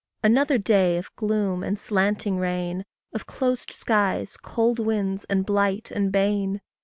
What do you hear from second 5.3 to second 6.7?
blight and bane!